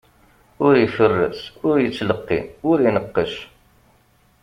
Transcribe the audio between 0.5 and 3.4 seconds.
Ur iferres, ur yettleqqim, ur ineqqec.